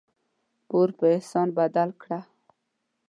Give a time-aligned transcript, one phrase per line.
[0.67, 2.19] پور په احسان بدل کړه.